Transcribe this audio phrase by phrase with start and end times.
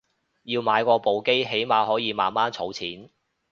[0.45, 3.11] 要買過部機起碼可以慢慢儲錢